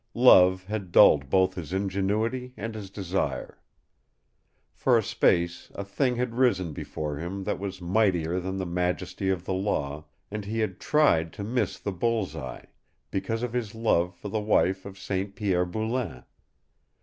[0.15, 3.59] Love had dulled both his ingenuity and his desire.
[4.73, 9.29] For a space a thing had risen before him that was mightier than the majesty
[9.29, 12.69] of the Law, and he had TRIED to miss the bull's eye
[13.11, 15.35] because of his love for the wife of St.
[15.35, 16.23] Pierre Boulain.